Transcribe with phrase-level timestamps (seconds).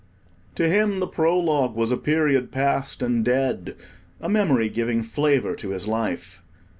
[0.55, 3.75] To him the Prologue was a period past and dead;
[4.19, 6.41] a memory, giving flavour to his life.